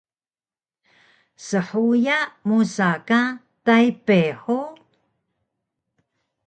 Shuya 1.45 2.17
musa 2.47 2.89
ka 3.07 3.21
Taypey 3.65 4.29
hug? 4.41 4.75